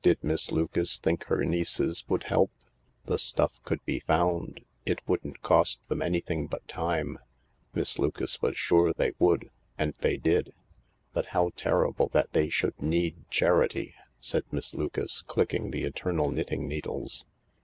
Did 0.00 0.24
Miss 0.24 0.50
Lucas 0.52 0.96
think 0.96 1.24
her 1.24 1.36
260 1.36 1.42
THE 1.42 1.44
LARK 1.86 1.90
nieces 1.90 2.08
would 2.08 2.22
help? 2.22 2.50
The 3.04 3.18
stuff 3.18 3.62
could 3.64 3.84
be 3.84 4.00
found— 4.00 4.64
it 4.86 5.06
wouldn't 5.06 5.42
cost 5.42 5.86
them 5.90 6.00
anything 6.00 6.46
but 6.46 6.66
time. 6.66 7.18
Miss 7.74 7.98
Lucas 7.98 8.40
was 8.40 8.56
sure 8.56 8.94
they 8.94 9.12
would, 9.18 9.50
and 9.76 9.92
they 10.00 10.16
did." 10.16 10.54
But 11.12 11.26
how 11.26 11.50
terrible 11.56 12.08
that 12.14 12.32
they 12.32 12.48
should 12.48 12.80
need 12.80 13.28
charity/' 13.30 13.92
said 14.18 14.44
Miss 14.50 14.72
Lucas, 14.72 15.20
clicking 15.20 15.72
the 15.72 15.84
eternal 15.84 16.30
knitting 16.30 16.66
needles. 16.66 17.26